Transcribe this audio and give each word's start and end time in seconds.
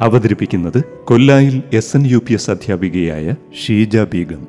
അവതരിപ്പിക്കുന്നത് 0.00 0.84
കൊല്ലായിൽ 1.04 1.62
S 1.72 1.96
N 1.96 2.06
U 2.06 2.18
P 2.18 2.32
S 2.32 2.50
അധ്യാപികയായ 2.50 3.34
ഷീജ 3.54 3.98
ബീഗം. 3.98 4.46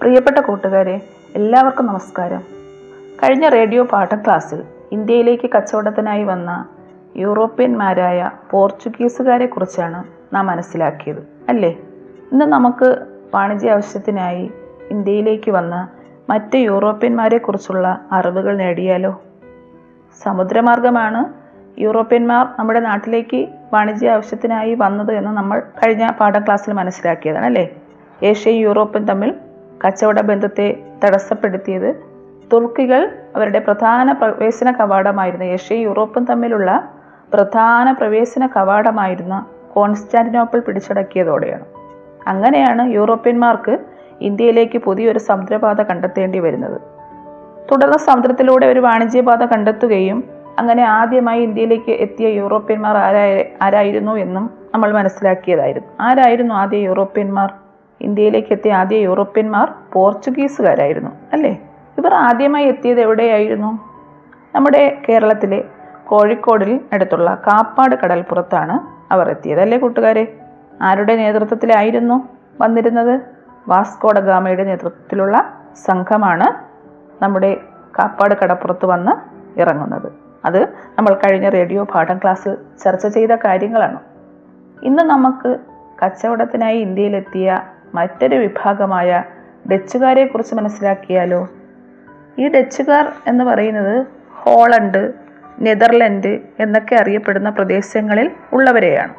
പ്രിയപ്പെട്ട 0.00 0.38
കൂട്ടുകാരെ 0.38 1.00
എല്ലാവർക്കും 1.36 1.86
നമസ്കാരം. 1.86 2.42
കഴിഞ്ഞ 3.22 3.48
റേഡിയോ 3.48 3.84
പാഠ 3.84 4.14
ക്ലാസ്സിൽ 4.14 4.62
ഇന്ത്യയിലേക്ക് 4.92 5.50
കച്ചവടത്തിനായി 5.50 6.24
വന്ന 6.24 6.68
യൂറോപ്യന്മാരായ 7.16 8.30
പോർച്ചുഗീസുകാരെ 8.50 9.46
കുറിച്ചാണ് 9.46 10.04
നാം 10.34 10.46
മനസ്സിലാക്കിയത് 10.46 11.22
അല്ലേ? 11.48 11.70
ഇന്ന് 12.32 12.44
നമുക്ക് 12.44 12.96
വാണിജ്യ 13.34 13.70
ആവശ്യത്തിനായി 13.70 14.50
ഇന്ത്യയിലേക്ക് 14.90 15.50
വന്ന 15.50 15.88
മറ്റ് 16.30 16.56
യൂറോപ്യന്മാരെ 16.56 17.38
കുറിച്ചുള്ള 17.38 18.00
അറിവുകൾ 18.12 18.56
നേടിയാലോ? 18.56 19.22
സമുദ്രമാർഗമാണ് 20.22 21.46
യൂറോപ്യന്മാർ 21.80 22.46
നമ്മുടെ 22.58 22.80
നാട്ടിലേക്ക് 22.80 23.48
വാണിജ്യ 23.72 24.10
ആവശ്യത്തിനായി 24.10 24.74
വന്നത് 24.74 25.12
എന്ന് 25.12 25.30
നമ്മൾ 25.30 25.60
കഴിഞ്ഞ 25.60 26.08
പാഠം 26.20 26.44
ക്ലാസ്സിൽ 26.44 26.72
മനസ്സിലാക്കിയതാണ് 26.72 27.46
അല്ലേ? 27.46 27.76
ഏഷ്യയും 28.22 28.60
യൂറോപ്പും 28.60 29.04
തമ്മിൽ 29.04 29.34
കച്ചവട 29.86 30.20
ബന്ധത്തെ 30.20 30.82
തടസ്സപ്പെടുത്തിയത് 31.04 32.02
തുർക്കികൾ 32.52 33.12
അവരുടെ 33.36 33.58
പ്രധാന 33.58 34.12
പ്രവേശന 34.12 34.70
കവാടമായിരുന്ന 34.70 35.42
ഏഷ്യയും 35.42 35.82
യൂറോപ്പും 35.82 36.24
തമ്മിലുള്ള 36.24 36.88
പ്രധാന 37.34 37.92
പ്രവേശന 37.92 38.46
കവാടമായിരുന്ന 38.46 39.46
കോൺസ്റ്റാന്റിനോപ്പിൾ 39.72 40.60
പിടിച്ചടക്കിയതോടെയാണ്. 40.60 41.64
അങ്ങനെയാണ് 42.26 42.92
യൂറോപ്യന്മാർക്ക് 42.92 43.78
ഇന്ത്യയിലേക്ക് 44.20 44.78
പുതിയൊരു 44.78 45.18
സമുദ്രപാത 45.18 45.82
കണ്ടെത്തേണ്ടി 45.82 46.38
വരുന്നത്. 46.38 46.95
തുടർന്ന് 47.72 47.98
സമുദ്രത്തിലൂടെ 47.98 48.66
ഒരു 48.66 48.80
വാണിജ്യപാത 48.80 49.44
കണ്ടെത്തുകയും 49.44 50.24
അങ്ങനെ 50.58 50.82
ആദ്യമായി 50.82 51.42
ഇന്ത്യയിലേക്ക് 51.42 51.90
എത്തിയ 51.90 52.28
യൂറോപ്യന്മാർ 52.28 52.96
ആരായ 52.96 53.44
ആരായിരുന്നു 53.62 54.12
എന്നും 54.12 54.50
നമ്മൾ 54.74 54.92
മനസ്സിലാക്കിയതായിരുന്നു. 54.92 55.88
ആരായിരുന്നു 56.00 56.54
ആദ്യ 56.54 56.76
യൂറോപ്യന്മാർ? 56.76 57.52
ഇന്ത്യയിലേക്ക് 58.00 58.52
എത്തിയ 58.52 58.72
ആദ്യ 58.74 58.96
യൂറോപ്യന്മാർ 58.96 59.72
പോർച്ചുഗീസുകാരായിരുന്നു 59.92 61.10
അല്ലേ? 61.32 61.52
ഇവർ 61.98 62.14
ആദ്യമായി 62.14 62.64
എത്തിയത് 62.64 63.00
എവിടെയായിരുന്നു? 63.00 63.78
നമ്മുടെ 64.54 64.98
കേരളത്തിലെ 65.08 65.64
കോഴിക്കോടിൽ 66.06 66.80
അടുത്തുള്ള 66.92 67.34
കാപ്പാട് 67.46 67.94
കടൽപ്പുറത്താണ് 67.94 68.74
അവർ 69.12 69.28
എത്തിയത് 69.28 69.60
അല്ലേ 69.60 69.78
കൂട്ടുകാരെ? 69.78 70.38
ആരുടെ 70.82 71.16
നേതൃത്വത്തിലായിരുന്നു 71.16 72.28
വന്നിരുന്നത്? 72.60 73.20
വാസ്കോഡഗാമയുടെ 73.68 74.64
നേതൃത്വത്തിലുള്ള 74.64 75.36
സംഘമാണ് 75.86 76.65
നമ്മുടെ 77.22 77.60
കാപ്പാട് 77.98 78.34
കടപ്പുറത്ത് 78.42 78.86
വന്ന് 78.86 79.36
ഇറങ്ങുന്നത്. 79.60 80.12
അത് 80.44 80.62
നമ്മൾ 80.98 81.14
കഴിഞ്ഞ 81.14 81.48
റേഡിയോ 81.48 81.84
പാഠം 81.84 82.18
ക്ലാസ്സിൽ 82.18 82.56
ചർച്ച 82.84 83.06
ചെയ്ത 83.06 83.32
കാര്യങ്ങളാണ്. 83.32 84.00
ഇന്ന് 84.82 85.02
നമുക്ക് 85.02 85.56
കച്ചവടത്തിനായി 86.04 86.78
ഇന്ത്യയിലെത്തിയ 86.78 87.62
മറ്റൊരു 87.94 88.34
വിഭാഗമായ 88.34 89.24
ഡച്ചുകാരെ 89.72 90.26
കുറിച്ച് 90.26 90.54
മനസ്സിലാക്കിയാലോ? 90.54 91.48
ഈ 92.38 92.48
ഡച്ചുകാർ 92.48 93.12
എന്ന് 93.26 93.44
പറയുന്നത് 93.44 94.06
ഹോളണ്ട് 94.32 95.12
നെതർലൻഡ് 95.60 96.38
എന്നൊക്കെ 96.60 96.94
അറിയപ്പെടുന്ന 96.94 97.50
പ്രദേശങ്ങളിൽ 97.50 98.30
ഉള്ളവരെയാണ്. 98.52 99.14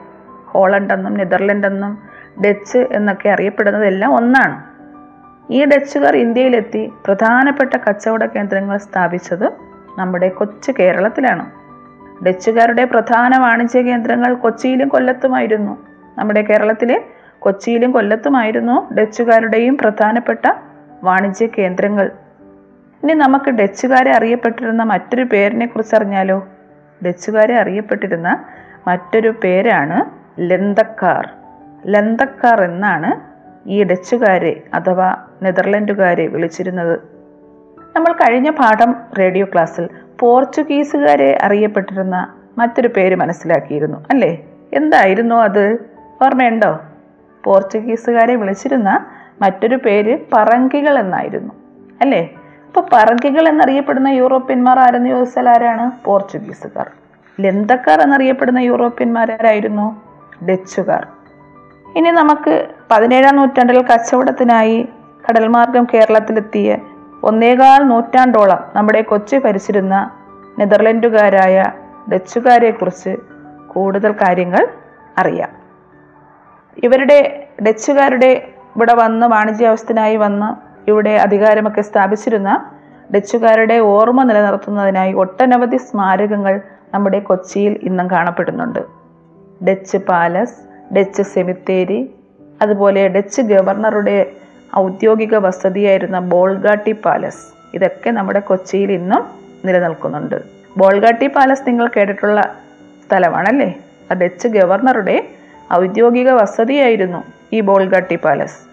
ഹോളണ്ടെന്നും 0.45 1.13
നെതർലൻഡെന്നും 1.13 1.97
നെതർലൻഡ് 2.37 2.47
ഡച്ച് 2.47 2.77
എന്നൊക്കെ 2.77 3.29
അറിയപ്പെടുന്നതെല്ലാം 3.29 4.15
ഒന്നാണ്. 4.15 4.76
ഈ 5.51 5.65
ഡച്ചുകാർ 5.65 6.15
ഇന്ത്യയിലെത്തി 6.15 6.93
പ്രധാനപ്പെട്ട 7.05 7.73
കച്ചവട 7.75 8.25
കേന്ദ്രങ്ങൾ 8.25 8.77
സ്ഥാപിച്ചത് 8.77 9.47
നമ്മുടെ 9.97 10.29
കൊച്ചു 10.29 10.73
കേരളത്തിലാണ്. 10.79 11.51
ഡച്ചുകാരുടെ 12.25 12.85
പ്രധാന 12.85 13.37
വാണിജ്യ 13.37 13.81
കേന്ദ്രങ്ങൾ 13.81 14.33
കൊച്ചിയിലും 14.33 14.87
കൊല്ലത്തുമായിരുന്നു. 14.87 15.77
നമ്മുടെ 16.17 16.41
കേരളത്തിലെ 16.41 17.03
കൊച്ചിയിലും 17.39 17.91
കൊല്ലത്തുമായിരുന്നു 17.91 18.93
ഡച്ചുകാരുടെയും 18.93 19.77
പ്രധാനപ്പെട്ട 19.77 20.53
വാണിജ്യ 21.03 21.47
കേന്ദ്രങ്ങൾ. 21.47 22.11
ഇനി 23.03 23.13
നമുക്ക് 23.13 23.49
ഡച്ചുകാരെ 23.49 24.11
അറിയപ്പെട്ടിരുന്ന 24.11 24.83
മറ്റൊരു 24.83 25.23
പേരിനെ 25.23 25.65
കുറിച്ച് 25.65 25.95
അറിഞ്ഞാലോ? 25.95 26.47
ഡച്ചുകാരെ 27.07 27.55
അറിയപ്പെട്ടിരുന്ന 27.55 28.45
മറ്റൊരു 28.87 29.33
പേരാണ് 29.43 30.05
ലന്തക്കാർ. 30.39 31.29
ലന്തക്കാർ 31.85 32.61
എന്നാണ് 32.61 33.37
ഈ 33.69 33.83
ഡച്ചുകാരെ 33.83 34.63
അഥവാ 34.73 35.26
നെതർലൻഡുകാരെ 35.43 36.27
വിളിച്ചിരുന്നത്. 36.27 36.99
നമ്മൾ 37.95 38.13
കഴിഞ്ഞ 38.13 38.49
പാഠം 38.49 38.95
റേഡിയോ 39.19 39.45
ക്ലാസ്സിൽ 39.45 39.89
പോർച്ചുഗീസുകാരെ 40.19 41.37
അറിയപ്പെട്ടിരുന്ന 41.41 42.33
മറ്റൊരു 42.57 42.87
പേര് 42.87 43.15
മനസ്സിലാക്കിയിരുന്നു 43.15 44.05
അല്ലേ? 44.09 44.43
എന്തായിരുന്നു 44.73 45.35
അത്? 45.35 45.85
ഓർമ്മയുണ്ടോ? 46.23 46.79
പോർച്ചുഗീസുകാരെ 47.43 48.35
വിളിച്ചിരുന്ന 48.35 49.05
മറ്റൊരു 49.41 49.75
പേര് 49.75 50.19
പറങ്കികൾ 50.33 50.99
എന്നായിരുന്നു 50.99 51.53
അല്ലേ? 52.01 52.29
അപ്പോൾ 52.67 52.85
പറങ്കികൾ 52.93 53.49
എന്നറിയപ്പെടുന്ന 53.49 54.07
യൂറോപ്യന്മാർ 54.07 54.79
ആരെന്ന് 54.79 55.09
ചോദിച്ചാൽ 55.09 55.49
ആരാണ്? 55.49 55.91
പോർച്ചുഗീസുകാർ. 56.05 56.89
ലന്തക്കാർ 57.39 58.01
എന്നറിയപ്പെടുന്ന 58.01 58.59
യൂറോപ്യന്മാരായിരുന്നു 58.59 60.01
ഡച്ചുകാർ. 60.51 61.07
ഇനി 61.95 62.09
നമുക്ക് 62.09 62.67
പതിനേഴാം 62.91 63.35
നൂറ്റാണ്ടിൽ 63.35 63.81
കച്ചവടത്തിനായി 63.81 64.89
കടൽമാർഗം 65.27 65.87
കേരളത്തിലെത്തിയ 65.93 66.77
ഒന്നേകാൽ 67.23 67.83
നൂറ്റാണ്ടോളം 67.83 68.71
നമ്മുടെ 68.75 69.01
കൊച്ചി 69.01 69.37
ഭരിച്ചിരുന്ന 69.37 70.11
നെതർലൻഡുകാരായ 70.59 71.63
ഡച്ചുകാരെ 72.13 72.71
കുറിച്ച് 72.71 73.17
കൂടുതൽ 73.67 74.11
കാര്യങ്ങൾ 74.11 74.67
അറിയാം. 75.17 75.49
ഇവരുടെ 76.83 77.47
ഡച്ചുകാരുടെ 77.67 78.49
ഇവിടെ 78.75 78.93
വന്ന് 78.93 79.27
വാണിജ്യാവശ്യത്തിനായി 79.27 80.15
വന്ന് 80.15 80.49
ഇവിടെ 80.89 81.09
അധികാരമൊക്കെ 81.09 81.81
സ്ഥാപിച്ചിരുന്ന 81.81 82.71
ഡച്ചുകാരുടെ 83.15 83.79
ഓർമ്മ 83.79 84.23
നിലനിർത്തുന്നതിനായി 84.23 85.13
ഒട്ടനവധി 85.13 85.77
സ്മാരകങ്ങൾ 85.77 86.61
നമ്മുടെ 86.93 87.19
കൊച്ചിയിൽ 87.19 87.79
ഇന്നും 87.83 88.11
കാണപ്പെടുന്നുണ്ട്. 88.11 88.79
ഡച്ച് 89.67 89.97
പാലസ് 89.97 90.57
ഡച്ച് 90.95 91.21
സെമിത്തേരി 91.21 92.15
അതുപോലെ 92.61 93.07
ഡച്ച് 93.07 93.41
ഗവർണറുടെ 93.41 94.33
ഔദ്യോഗിക 94.75 95.35
വസതിയായിരുന്ന 95.35 96.19
ബോൾഗാട്ടി 96.19 96.91
പാലസ്. 96.91 97.53
ഇതൊക്കെ 97.73 98.09
നമ്മുടെ 98.09 98.39
കൊച്ചിയിൽ 98.39 98.91
ഇന്നും 98.91 99.23
നിലനിൽക്കുന്നുണ്ട്. 99.65 100.35
ബോൾഗാട്ടി 100.77 101.27
പാലസ് 101.27 101.63
നിങ്ങൾ 101.67 101.87
കേട്ടിട്ടുള്ള 101.87 102.55
സ്ഥലമാണല്ലേ? 103.05 103.79
ആ 104.11 104.13
ഡച്ച് 104.13 104.47
ഗവർണറുടെ 104.47 105.29
ഔദ്യോഗിക 105.73 106.29
വസതിയായിരുന്നു 106.29 107.23
ഈ 107.53 107.61
ബോൾഗാട്ടി 107.61 108.15
പാലസ്. 108.15 108.67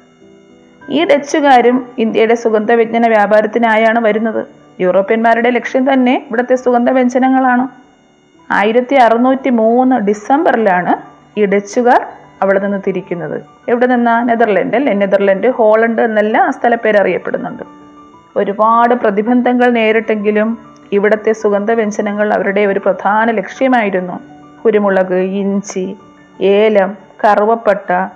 ഈ 0.90 1.04
ഡച്ചുകാരും 1.04 1.88
ഇന്ത്യയുടെ 1.98 2.34
സുഗന്ധവ്യഞ്ജന 2.34 3.08
വ്യാപാരത്തിനായാണ് 3.08 3.98
വരുന്നത്. 3.98 4.46
യൂറോപ്യന്മാരുടെ 4.80 5.50
ലക്ഷ്യം 5.50 5.92
തന്നെ 5.92 6.26
ഇവിടുത്തെ 6.26 6.54
സുഗന്ധവ്യഞ്ജനങ്ങളാണ്. 6.54 7.68
ആയിരത്തി 8.52 8.94
അറുന്നൂറ്റി 8.94 9.50
മൂന്ന് 9.50 9.96
ഡിസംബറിലാണ് 9.96 10.94
ഈ 11.40 11.44
ഡച്ചുകാർ 11.44 12.06
അവിടെ 12.42 12.58
നിന്ന് 12.58 12.80
തിരിക്കുന്നത്. 12.86 13.42
എവിടെ 13.68 13.86
നിന്നാ? 13.86 14.22
നെതർലൻഡ് 14.22 14.76
അല്ലേ? 14.76 14.94
നെതർലൻഡ് 14.94 15.50
ഹോളണ്ട് 15.50 16.02
എന്നെല്ലാം 16.02 16.44
ആ 16.44 16.50
സ്ഥലപ്പേര് 16.50 16.96
അറിയപ്പെടുന്നുണ്ട്. 16.96 17.62
ഒരുപാട് 18.36 18.94
പ്രതിബന്ധങ്ങൾ 18.94 19.70
നേരിട്ടെങ്കിലും 19.70 20.58
ഇവിടുത്തെ 20.92 21.32
സുഗന്ധവ്യഞ്ജനങ്ങൾ 21.32 22.34
അവരുടെ 22.34 22.60
ഒരു 22.60 22.78
പ്രധാന 22.78 23.30
ലക്ഷ്യമായിരുന്നു. 23.30 24.20
കുരുമുളക് 24.64 25.14
ഇഞ്ചി 25.14 25.96
ഏലം 26.40 26.96
കറുവപ്പട്ട 27.24 28.06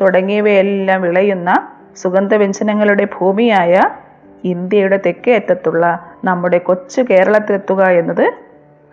തുടങ്ങിയവയെല്ലാം 0.00 1.02
വിളയുന്ന 1.02 1.68
സുഗന്ധവ്യഞ്ജനങ്ങളുടെ 1.96 3.04
ഭൂമിയായ 3.04 3.80
ഇന്ത്യയുടെ 4.44 5.00
തെക്കേ 5.06 5.34
അറ്റത്തുള്ള 5.34 6.06
നമ്മുടെ 6.24 6.58
കൊച്ചു 6.58 7.02
കേരളത്തിലെത്തുക 7.02 7.84
എന്നത് 7.84 8.32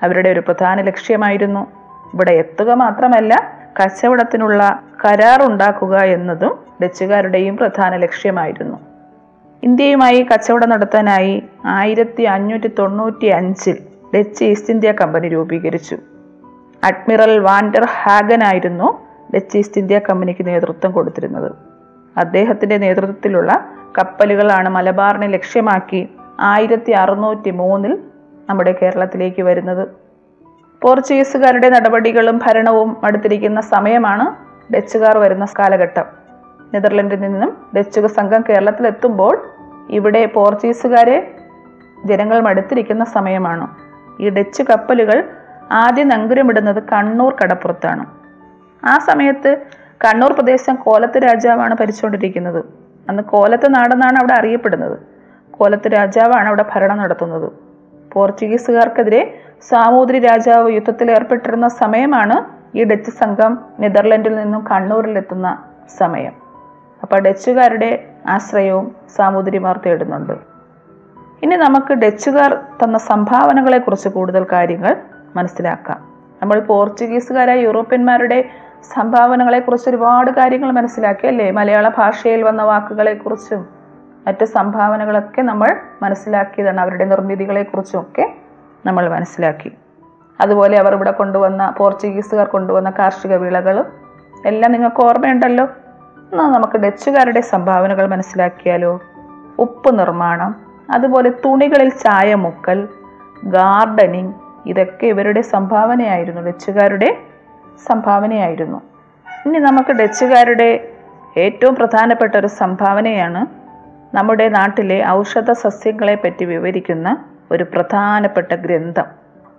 അവരുടെ 0.03 0.29
ഒരു 0.29 0.39
പ്രധാന 0.39 0.81
ലക്ഷ്യമായിരുന്നു. 0.81 1.67
ഇവിടെ 2.13 2.31
എത്തുക 2.31 2.71
മാത്രമല്ല 2.73 3.62
കച്ചവടത്തിനുള്ള 3.81 4.83
കരാറുണ്ടാക്കുക 5.05 5.97
എന്നതും 5.97 6.59
ഡച്ചുകാരുടെയും 6.83 7.57
പ്രധാന 7.57 7.95
ലക്ഷ്യമായിരുന്നു. 7.95 8.77
ഇന്ത്യയുമായി 9.63 10.27
കച്ചവടം 10.33 10.69
നടത്താനായി 10.69 11.43
ആയിരത്തി 11.65 12.23
അഞ്ഞൂറ്റി 12.23 12.67
തൊണ്ണൂറ്റി 12.79 13.25
അഞ്ചിൽ 13.25 13.77
ഡച്ച് 14.15 14.43
ഈസ്റ്റ് 14.43 14.71
ഇന്ത്യ 14.71 14.91
കമ്പനി 14.91 15.27
രൂപീകരിച്ചു. 15.27 15.97
അഡ്മിറൽ 16.83 17.39
വാൻഡർ 17.39 17.85
ഹാഗൻ 17.85 18.43
ആയിരുന്നു 18.43 18.99
ഡച്ച് 19.35 19.57
ഈസ്റ്റ് 19.57 19.81
ഇന്ത്യ 19.81 19.99
കമ്പനിക്ക് 19.99 20.47
നേതൃത്വം 20.47 20.91
കൊടുത്തിരുന്നത്. 20.91 21.51
അദ്ദേഹത്തിന്റെ 22.17 22.77
നേതൃത്വത്തിലുള്ള 22.77 23.69
കപ്പലുകളാണ് 23.97 24.69
മലബാറിനെ 24.69 25.27
ലക്ഷ്യമാക്കി 25.27 26.09
ആയിരത്തി 26.39 26.91
അറുന്നൂറ്റി 26.91 27.49
മൂന്നിൽ 27.49 27.97
നമ്മുടെ 28.49 28.75
കേരളത്തിലേക്ക് 28.81 29.41
വരുന്നത്. 29.41 30.02
പോർച്ചുഗീസുകാരുടെ 30.81 31.69
നടപടികളും 31.69 32.37
ഭരണവും 32.37 33.05
അടുത്തിരിക്കുന്ന 33.05 33.61
സമയമാണ് 33.61 34.35
ഡച്ചുകാർ 34.73 35.17
വരുന്ന 35.17 35.45
കാലഘട്ടം. 35.59 36.05
നെതർലൻഡിൽ 36.73 37.19
നിന്നും 37.19 37.57
ഡച്ചുക 37.77 38.05
സംഘം 38.05 38.43
കേരളത്തിലെത്തുമ്പോൾ 38.49 39.49
ഇവിടെ 39.89 40.25
പോർച്ചുഗീസുകാരെ 40.25 41.35
ജനങ്ങൾ 42.05 42.39
മടുത്തിരിക്കുന്ന 42.39 43.03
സമയമാണ്. 43.03 43.67
ഈ 44.19 44.29
ഡച്ച് 44.29 44.63
കപ്പലുകൾ 44.63 45.23
ആദ്യം 45.71 46.07
നങ്കുരമിടുന്നത് 46.07 46.83
കണ്ണൂർ 46.83 47.35
കടപ്പുറത്താണ്. 47.43 48.05
ആ 48.85 48.97
സമയത്ത് 48.97 49.57
കണ്ണൂർ 50.05 50.33
പ്രദേശം 50.33 50.75
കോലത്ത് 50.75 51.17
രാജാവാണ് 51.17 51.75
ഭരിച്ചുകൊണ്ടിരിക്കുന്നത്. 51.79 52.65
അന്ന് 53.09 53.23
കോലത്ത് 53.23 53.75
നാടെന്നാണ് 53.75 54.19
അവിടെ 54.19 54.33
അറിയപ്പെടുന്നത്. 54.33 54.99
കോലത്ത് 55.51 55.87
രാജാവാണ് 55.93 56.47
അവിടെ 56.47 56.65
ഭരണം 56.73 56.97
നടത്തുന്നത്. 56.97 57.51
പോർച്ചുഗീസുകാർക്കെതിരെ 58.13 59.42
സാമൂതിരി 59.69 60.19
രാജാവ് 60.19 60.71
യുദ്ധത്തിൽ 60.71 61.11
ഏർപ്പെട്ടിരുന്ന 61.11 61.67
സമയമാണ് 61.67 62.45
ഈ 62.77 62.83
ഡച്ച് 62.83 63.11
സംഘം 63.11 63.59
നെതർലൻഡിൽ 63.79 64.35
നിന്നും 64.35 64.65
കണ്ണൂരിലെത്തുന്ന 64.71 65.63
സമയം. 65.97 66.33
അപ്പോൾ 67.01 67.19
ഡച്ചുകാരുടെ 67.19 68.07
ആശ്രയവും 68.29 68.95
സാമൂതിരിമാർ 69.15 69.79
തേടുന്നുണ്ട്. 69.85 70.33
ഇനി 71.43 71.55
നമുക്ക് 71.55 71.93
ഡച്ചുകാർ 71.93 72.57
തന്ന 72.83 72.97
സംഭാവനകളെ 72.97 73.77
കുറിച്ച് 73.77 74.09
കൂടുതൽ 74.09 74.45
കാര്യങ്ങൾ 74.51 74.97
മനസ്സിലാക്കാം. 75.35 76.13
നമ്മൾ 76.41 76.59
പോർച്ചുഗീസുകാരായ 76.59 77.59
യൂറോപ്യന്മാരുടെ 77.59 78.49
സംഭാവനകളെ 78.93 79.59
കുറിച്ച് 79.59 79.89
ഒരുപാട് 79.89 80.31
കാര്യങ്ങൾ 80.31 80.71
മനസ്സിലാക്കി 80.71 81.27
അല്ലേ? 81.27 81.51
മലയാള 81.51 81.89
ഭാഷയിൽ 81.89 82.43
വന്ന 82.43 82.63
വാക്കുകളെക്കുറിച്ചും 82.63 83.67
മറ്റ് 84.27 84.45
സംഭാവനകളൊക്കെ 84.45 85.41
നമ്മൾ 85.41 85.75
മനസ്സിലാക്കിയതാണ്. 86.01 86.81
അവരുടെ 86.81 87.05
നിർമ്മിതികളെക്കുറിച്ചും 87.05 88.01
ഒക്കെ 88.01 88.42
നമ്മൾ 88.85 89.09
മനസ്സിലാക്കി. 89.09 89.71
അതുപോലെ 90.41 90.79
അവർ 90.79 90.93
ഇവിടെ 90.93 91.11
കൊണ്ടുവന്ന 91.11 91.73
പോർച്ചുഗീസുകാർ 91.77 92.47
കൊണ്ടുവന്ന 92.47 92.89
കാർഷിക 92.89 93.35
വിളകളും 93.35 93.85
എല്ലാം 94.45 94.71
നിങ്ങൾക്ക് 94.71 95.03
ഓർമ്മയുണ്ടല്ലോ? 95.03 95.65
എന്നാൽ 96.31 96.51
നമുക്ക് 96.51 96.77
ഡച്ചുകാരുടെ 96.77 97.41
സംഭാവനകൾ 97.41 98.07
മനസ്സിലാക്കിയാലോ? 98.07 99.01
ഉപ്പ് 99.59 99.99
നിർമ്മാണം 99.99 100.55
അതുപോലെ 100.89 101.29
തുണികളിൽ 101.29 101.89
ചായ 101.89 102.35
മുക്കൽ 102.35 102.87
ഗാർഡനിങ് 103.43 104.33
ഇതൊക്കെ 104.65 105.05
ഇവരുടെ 105.07 105.41
സംഭാവനയായിരുന്നു 105.41 106.41
ഡച്ചുകാരുടെ 106.41 107.17
സംഭാവനയായിരുന്നു. 107.87 108.81
ഇനി 109.45 109.59
നമുക്ക് 109.59 109.91
ഡച്ചുകാരുടെ 109.91 110.93
ഏറ്റവും 111.37 111.75
പ്രധാനപ്പെട്ട 111.75 112.37
ഒരു 112.37 112.47
സംഭാവനയാണ് 112.47 113.45
നമ്മുടെ 114.15 114.49
നാട്ടിലെ 114.49 115.07
ഔഷധ 115.07 115.51
സസ്യങ്ങളെ 115.51 116.15
പറ്റി 116.15 116.45
വിവരിക്കുന്ന 116.45 117.25
ഒരു 117.53 117.63
പ്രധാനപ്പെട്ട 117.63 118.55
ഗ്രന്ഥം. 118.55 119.05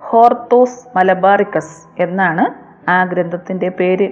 ഹോർത്തോസ് 0.00 0.98
മലബാറിക്കസ് 0.98 2.02
എന്നാണ് 2.02 2.64
ആ 2.90 3.04
ഗ്രന്ഥത്തിന്റെ 3.04 3.68
പേര്. 3.68 4.08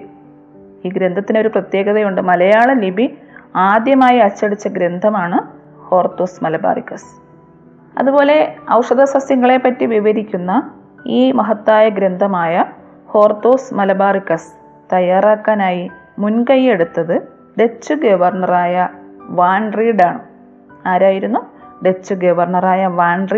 ഈ 0.85 0.89
ഗ്രന്ഥത്തിന് 0.89 1.39
ഒരു 1.39 1.49
പ്രത്യേകതയുണ്ട്. 1.49 2.21
മലയാള 2.21 2.73
ലിപി 2.73 3.19
ആദ്യമായി 3.57 4.19
അച്ചടിച്ച 4.19 4.69
ഗ്രന്ഥമാണ് 4.69 5.41
ഹോർത്തോസ് 5.79 6.45
മലബാറിക്കസ്. 6.45 7.23
അതുപോലെ 7.99 8.57
ഔഷധ 8.71 9.03
സസ്യങ്ങളെ 9.03 9.57
പറ്റി 9.57 9.85
വിവരിക്കുന്ന 9.85 10.75
ഈ 11.07 11.33
മഹത്തായ 11.33 11.89
ഗ്രന്ഥമായ 11.89 12.65
ഹോർത്തോസ് 13.09 13.75
മലബാറിക്കസ് 13.75 14.53
തയ്യാറാക്കാനായി 14.93 15.91
മുൻകൈയെടുത്തത് 16.19 17.29
ഡച്ച് 17.61 17.95
ഗവർണറായ 17.95 18.89
വാൻ 19.21 19.73
റീഡാണ്. 19.73 20.19
ആരായിരുന്നു? 20.87 21.52
ഡച്ച് 21.87 22.15
ഗവർണറായ 22.15 22.87
വാൻ 22.87 23.29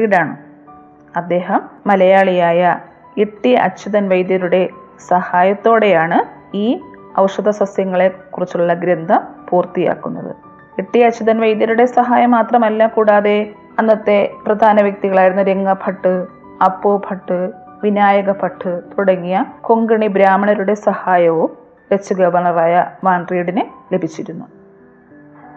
അദ്ദേഹം 1.17 1.71
മലയാളിയായ 1.87 2.79
ഇട്ടി 3.17 3.53
അച്യുതൻ 3.53 4.09
വൈദ്യരുടെ 4.09 4.69
സഹായത്തോടെയാണ് 5.09 6.19
ഈ 6.57 6.81
ഔഷധ 7.19 7.49
സസ്യങ്ങളെ 7.49 8.09
കുറിച്ചുള്ള 8.31 8.75
ഗ്രന്ഥം 8.75 9.21
പൂർത്തിയാക്കുന്നത്. 9.51 10.37
ഇട്ടി 10.79 10.99
അച്യുതൻ 10.99 11.41
വൈദ്യരുടെ 11.41 11.85
സഹായം 11.85 12.31
മാത്രമല്ല 12.31 12.87
കൂടാതെ 12.87 13.55
അന്നത്തെ 13.79 14.31
പ്രധാന 14.47 14.83
വ്യക്തികളായിരുന്ന 14.83 15.43
രംഗഭട്ട് 15.43 16.27
അപ്പോ 16.65 17.03
ഭട്ട് 17.11 17.51
വിനായക 17.83 18.33
ഭട്ട് 18.33 18.81
തുടങ്ങിയ 18.99 19.45
കൊങ്കണി 19.61 20.07
ബ്രാഹ്മണരുടെ 20.07 20.75
സഹായവും 20.75 21.57
ഡച്ച് 21.93 22.15
ഗവർണറായ 22.15 22.87
വാൻറീഡിന് 23.05 23.95
ലഭിച്ചിരുന്നു. 23.95 24.45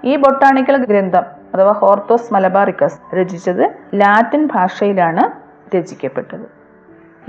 ഈ 0.03 0.15
ബൊട്ടാണിക്കൽ 0.15 0.77
ഗ്രന്ഥം 0.85 1.36
അഥവാ 1.53 1.71
ഹോർത്തോസ് 1.71 2.33
മലബാറിക്കസ് 2.33 3.15
രചിച്ചത് 3.15 3.71
ലാറ്റിൻ 3.95 4.47
ഭാഷയിലാണ് 4.47 5.47
രചിക്കപ്പെട്ടത്. 5.77 6.57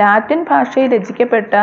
ലാറ്റിൻ 0.00 0.46
ഭാഷയിൽ 0.50 0.96
രചിക്കപ്പെട്ട 0.96 1.54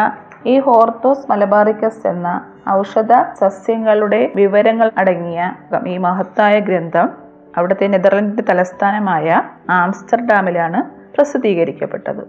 ഈ 0.46 0.60
ഹോർത്തോസ് 0.60 1.32
മലബാറിക്കസ് 1.32 2.08
എന്ന 2.08 2.52
ഔഷധ 2.70 3.14
സസ്യങ്ങളുടെ 3.34 4.32
വിവരങ്ങൾ 4.36 4.92
അടങ്ങിയ 4.98 5.56
ഈ 5.88 5.98
മഹത്തായ 5.98 6.60
ഗ്രന്ഥം 6.60 7.10
അവിടുത്തെ 7.58 7.88
നെതർലൻഡിന്റെ 7.88 8.44
തലസ്ഥാനമായ 8.50 9.42
ആംസ്റ്റർഡാമിലാണ് 9.70 10.84
പ്രസിദ്ധീകരിക്കപ്പെട്ടത്. 11.16 12.28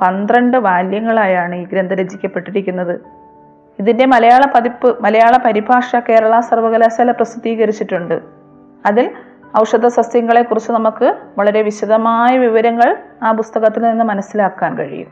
പന്ത്രണ്ട് 0.00 0.56
വാല്യങ്ങളായാണ് 0.56 1.54
ഈ 1.54 1.64
ഗ്രന്ഥം 1.64 1.96
രചിക്കപ്പെട്ടിരിക്കുന്നത്. 1.96 3.00
ഇതിന്റെ 3.78 4.06
മലയാള 4.06 4.40
പതിപ്പ് 4.54 5.02
മലയാള 5.02 5.36
പരിഭാഷ 5.36 5.96
കേരള 5.96 6.40
സർവകലാശാല 6.40 7.10
പ്രസിദ്ധീകരിച്ചിട്ടുണ്ട്. 7.10 8.20
അതിൽ 8.86 9.10
ഔഷധ 9.56 9.86
സസ്യങ്ങളെ 9.86 10.42
കുറിച്ച് 10.42 10.72
നമുക്ക് 10.72 11.14
വളരെ 11.38 11.62
വിശദമായ 11.62 12.38
വിവരങ്ങൾ 12.38 12.96
ആ 13.22 13.32
പുസ്തകത്തിൽ 13.32 13.82
നിന്ന് 13.82 14.04
മനസ്സിലാക്കാൻ 14.04 14.78
കഴിയും. 14.78 15.08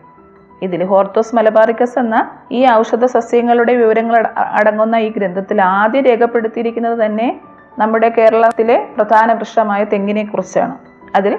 ഇതിൽ 0.62 0.84
ഹോർത്തോസ് 0.84 1.36
മലബാറിക്കസ് 1.36 1.98
എന്ന 1.98 2.30
ഈ 2.52 2.66
ഔഷധ 2.70 3.04
സസ്യങ്ങളുടെ 3.04 3.74
വിവരങ്ങൾ 3.74 4.26
അടങ്ങുന്ന 4.36 4.96
ഈ 4.96 5.12
ഗ്രന്ഥത്തിൽ 5.16 5.62
ആദ്യം 5.62 6.04
രേഖപ്പെടുത്തിയിരിക്കുന്നത് 6.04 7.06
തന്നെ 7.06 7.40
നമ്മുടെ 7.78 8.08
കേരളത്തിലെ 8.08 8.88
പ്രധാന 8.96 9.32
വൃക്ഷമായ 9.32 9.84
തെങ്ങിനെ 9.84 10.24
കുറിച്ചാണ് 10.24 10.78
അതിൽ 11.16 11.38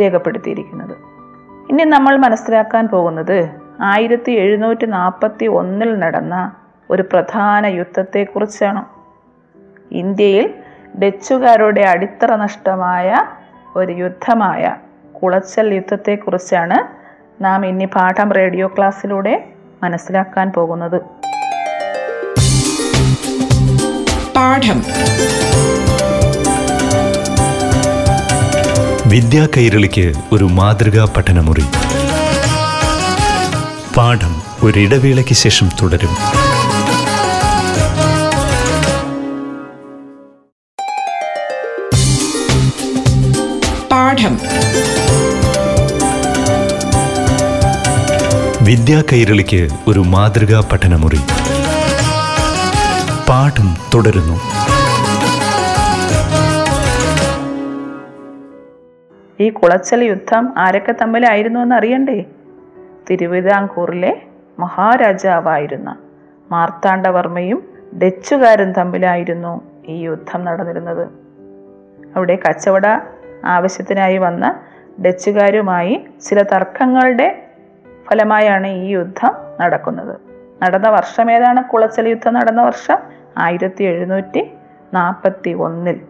രേഖപ്പെടുത്തിയിരിക്കുന്നത്. 0.00 0.96
ഇനി 1.70 1.84
നമ്മൾ 1.84 2.16
മനസ്സിലാക്കാൻ 2.16 2.88
പോകുന്നത് 2.88 3.50
ആയിരത്തി 3.80 4.32
എഴുന്നൂറ്റി 4.32 4.86
നാൽപ്പത്തി 4.86 5.46
ഒന്നിൽ 5.46 5.98
നടന്ന 5.98 6.52
ഒരു 6.90 7.02
പ്രധാന 7.02 7.66
യുദ്ധത്തെക്കുറിച്ചാണ്. 7.66 8.84
ഇന്ത്യയിൽ 9.92 10.54
ഡച്ചുകാരുടെ 10.98 11.80
അടിത്തറ 11.80 12.34
നഷ്ടമായ 12.34 13.16
ഒരു 13.76 13.92
യുദ്ധമായ 13.92 14.76
കുളച്ചൽ 15.22 15.74
യുദ്ധത്തെക്കുറിച്ചാണ് 15.74 17.02
നാം 17.44 17.66
ഇനി 17.66 17.84
പാഠം 17.84 18.32
റേഡിയോ 18.32 18.66
ക്ലാസ്സിലൂടെ 18.66 19.44
മനസ്സിലാക്കാൻ 19.82 20.50
പോകുന്നത്. 20.50 21.00
പാഠം. 24.36 24.84
വിദ്യാ 29.10 29.48
കൈരളിക്ക് 29.56 30.12
ഒരു 30.32 30.44
മാതൃകാ 30.44 31.12
പഠനമുറി. 31.16 31.64
പാഠം 33.96 34.42
ഒരിടവേളയ്ക്ക് 34.62 35.34
ശേഷം 35.34 35.68
തുടരും. 35.82 36.41
പാഠം. 44.12 44.34
വിദ്യാ 48.64 49.02
കൈരളിക്ക് 49.12 49.68
ഒരു 49.88 50.00
മാതൃകാ 50.00 50.68
പഠനമുറി. 50.72 51.16
പാഠം 53.28 53.76
തുടരുന്നു. 53.94 54.40
ഈ 59.40 59.50
കുളച്ചൽ 59.50 60.04
യുദ്ധം 60.04 60.54
ആരൊക്കെ 60.58 60.92
തമ്മിലായിരുന്നു 60.92 61.60
എന്ന് 61.60 61.76
അറിയണ്ടേ 61.76 62.24
തിരുവിതാംകൂറിലെ 63.10 64.22
മഹാരാജാവായിരുന്ന 64.58 65.96
മാർത്താണ്ഡവർമ്മയും 66.50 67.64
ഡച്ചുകാരും 68.02 68.72
തമ്മിലായിരുന്നു 68.72 69.60
ഈ 69.88 70.00
യുദ്ധം 70.00 70.44
നടന്നിരുന്നത്. 70.44 71.08
അവിടെ 72.16 72.38
കച്ചവട 72.48 72.86
ആവശ്യത്തിനായി 73.44 74.18
വന്ന 74.18 74.60
ഡച്ചുകാരുമായി 75.06 76.06
ചില 76.28 76.42
തർക്കങ്ങളുടെ 76.42 77.42
ഫലമായാണ് 78.10 78.66
ഈ 78.66 78.86
യുദ്ധം 78.86 79.32
നടക്കുന്നത്. 79.60 80.20
നടന്ന 80.62 80.88
വർഷം 80.88 81.30
ഏതാണ്? 81.30 81.64
കുളച്ചൽ 81.64 82.08
യുദ്ധം 82.08 82.34
നടന്ന 82.34 82.62
വർഷം 82.62 82.98
ആയിരത്തി 83.38 83.84
എഴുന്നൂറ്റി 83.84 84.52
നാൽപ്പത്തി 84.94 85.50
ഒന്നിൽ 85.50 86.00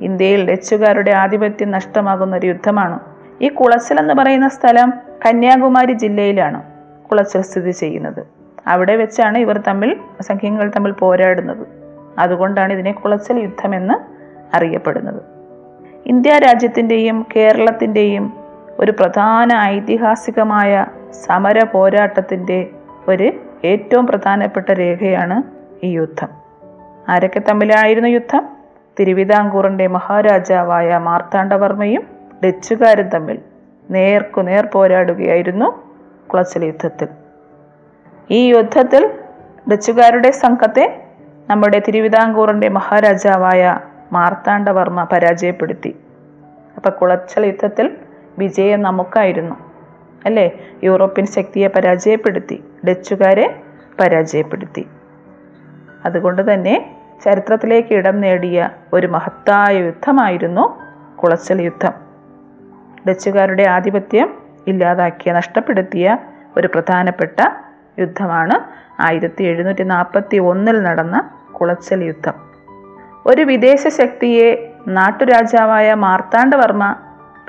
ഇന്ത്യയിൽ 0.00 0.50
ഡച്ചുകാരുടെ 0.50 1.10
ആധിപത്യം 1.10 1.70
നഷ്ടമാകുന്ന 1.70 2.36
ഒരു 2.36 2.46
യുദ്ധമാണ്. 2.46 3.00
ഈ 3.42 3.48
കുളച്ചൽ 3.48 3.98
എന്ന് 3.98 4.14
പറയുന്ന 4.14 4.48
സ്ഥലം 4.48 4.92
കന്യാകുമാരി 5.26 5.92
ജില്ലയിലാണ് 5.92 6.62
കുളച്ചൽ 7.10 7.40
സ്ഥിതി 7.40 7.70
ചെയ്യുന്നത്. 7.70 8.26
അവിടെ 8.66 8.96
വെച്ചാണ് 8.96 9.38
ഇവർ 9.38 9.58
തമ്മിൽ 9.58 9.96
സംഘങ്ങൾ 10.20 10.72
തമ്മിൽ 10.76 10.92
പോരാടുന്നത്. 10.92 11.66
അതുകൊണ്ടാണ് 12.18 12.72
ഇതിനെ 12.72 12.92
കുളച്ചൽ 12.92 13.38
യുദ്ധമെന്ന് 13.38 13.94
അറിയപ്പെടുന്നത്. 14.56 15.39
ഇന്ത്യ 16.06 16.38
രാജ്യത്തിന്റെയും 16.38 17.26
കേരളത്തിന്റെയും 17.36 18.32
ഒരു 18.80 18.92
പ്രധാന 18.92 19.52
ഐതിഹാസികമായ 19.54 20.86
സമര 21.10 21.64
പോരാട്ടത്തിന്റെ 21.64 22.70
ഒരു 23.08 23.32
ഏറ്റവും 23.64 24.06
പ്രധാനപ്പെട്ട 24.06 24.70
രേഖയാണ് 24.70 25.42
ഈ 25.86 25.90
യുദ്ധം. 25.90 26.28
ആരൊക്കെ 27.08 27.38
തമ്മിലായിരുന്നു 27.38 28.08
യുദ്ധം? 28.08 28.48
തിരുവിതാംകൂറിന്റെ 29.00 29.86
മഹാരാജാവായ 29.86 30.98
മാർത്താണ്ഡവർമ്മയും 30.98 32.02
ഡച്ചുകാരും 32.44 33.08
തമ്മിൽ 33.08 33.38
നേർക്കുനേർ 33.90 34.66
പോരാടുകയായിരുന്നു 34.66 35.82
കുളച്ചൽ 36.26 36.64
യുദ്ധത്തിൽ. 36.64 37.08
ഈ 38.30 38.48
യുദ്ധത്തിൽ 38.48 39.10
ഡച്ചുകാരുടെ 39.70 40.30
സംഘത്തെ 40.30 41.02
നമ്മുടെ 41.50 41.82
തിരുവിതാംകൂറിന്റെ 41.88 42.68
മഹാരാജാവായ 42.68 43.78
മാർത്താണ്ഡവർമ്മ 44.12 45.04
പരാജയപ്പെടുത്തി. 45.04 45.96
അപ്പം 46.76 46.92
കുളച്ചൽ 47.00 47.46
യുദ്ധത്തിൽ 47.46 47.96
വിജയം 48.38 48.82
നമുക്കായിരുന്നു. 48.82 49.56
അല്ലേ? 50.26 50.60
യൂറോപ്യൻ 50.84 51.26
ശക്തിയെ 51.26 51.68
പരാജയപ്പെടുത്തി 51.68 52.64
ഡച്ചുകാരെ 52.88 53.62
പരാജയപ്പെടുത്തി. 54.00 54.88
അതുകൊണ്ട് 56.04 56.52
തന്നെ 56.52 56.96
ചരിത്രത്തിലേക്ക് 57.24 57.94
ഇടം 57.94 58.20
നേടിയ 58.20 58.70
ഒരു 58.92 59.06
മഹത്തായ 59.06 59.76
യുദ്ധമായിരുന്നു 59.76 60.80
കുളച്ചൽ 61.16 61.62
യുദ്ധം. 61.62 61.92
ഡച്ചുകാരുടെ 63.08 63.62
ആധിപത്യം 63.62 64.34
ഇല്ലാതാക്കിയ 64.66 65.32
നഷ്ടപ്പെടുത്തിയ 65.32 66.18
ഒരു 66.56 66.66
പ്രധാനപ്പെട്ട 66.66 67.40
യുദ്ധമാണ് 67.98 68.60
ആയിരത്തി 69.02 69.44
എഴുന്നൂറ്റി 69.44 69.82
നാൽപ്പത്തി 69.82 70.38
ഒന്നിൽ 70.38 70.82
നടന്ന 70.82 71.30
കുളച്ചൽ 71.60 72.04
യുദ്ധം. 72.04 72.49
ഒരു 73.26 73.42
വിദേശ 73.42 73.88
ശക്തിയെ 73.88 74.72
നാട്ടുരാജാവായ 74.88 75.94
മാർത്താണ്ഡവർമ്മ 75.94 76.96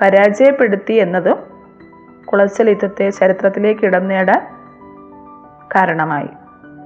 പരാജയപ്പെടുത്തി 0.01 0.93
എന്നതും 0.93 1.39
കുളച്ചൽ 2.25 2.69
യുദ്ധത്തെ 2.69 3.09
ചരിത്രത്തിലേക്ക് 3.09 3.85
ഇടം 3.85 4.07
നേടാൻ 4.07 4.41
കാരണമായി. 5.75 6.29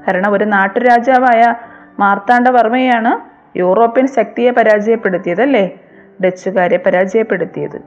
കാരണം 0.08 0.32
ഒരു 0.32 0.44
നാട്ടുരാജാവായ 0.44 1.56
മാർത്താണ്ഡവർമ്മയാണ് 2.00 3.36
യൂറോപ്യൻ 3.58 4.08
ശക്തിയെ 4.08 4.52
പരാജയപ്പെടുത്തിയത് 4.52 5.42
അല്ലേ? 5.42 5.80
ഡച്ചുകാരെ 6.26 6.78
പരാജയപ്പെടുത്തിയത്. 6.78 7.82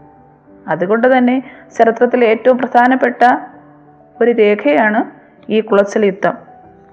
അതുകൊണ്ട് 0.69 1.19
തന്നെ 1.19 1.43
ചരിത്രത്തിലെ 1.79 2.27
ഏറ്റവും 2.27 2.59
പ്രധാനപ്പെട്ട 2.59 3.23
ഒരു 4.23 4.31
രേഖയാണ് 4.31 5.05
ഈ 5.51 5.61
കുളച്ചൽ 5.61 6.05
യുദ്ധം 6.07 6.39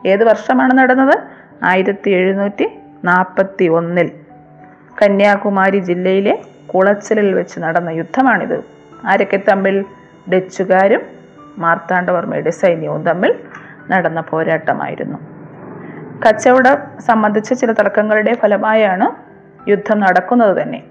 ഏത് 0.05 0.23
വർഷമാണ് 0.23 0.77
നടന്നത്? 0.77 1.19
ആയിരത്തി 1.63 2.09
എഴുന്നൂറ്റി 2.09 2.79
നാൽപ്പത്തി 3.05 3.65
ഒന്നിൽ 3.65 4.11
കന്യാകുമാരി 5.01 5.77
ജില്ലയിലെ 5.77 6.41
കുളച്ചിലിൽ 6.75 7.33
വെച്ച് 7.33 7.59
നടന്ന 7.59 7.89
യുദ്ധമാണിത്. 7.89 8.63
ആരൊക്കെ 9.05 9.39
തമ്മിൽ? 9.51 9.85
ഡച്ചുകാരും 10.33 11.01
മാർത്താണ്ഡവർമ്മയുടെ 11.57 12.49
സൈന്യവും 12.49 13.03
തമ്മിൽ 13.03 13.35
നടന്ന 13.89 14.21
പോരാട്ടമായിരുന്നു. 14.21 15.17
കച്ചവടം 16.27 17.01
സംബന്ധിച്ച 17.01 17.53
ചില 17.53 17.71
തർക്കങ്ങളുടെ 17.71 18.33
ഫലമായാണ് 18.33 19.35
യുദ്ധം 19.69 19.99
നടക്കുന്നത് 19.99 20.61
തന്നെ. 20.61 20.83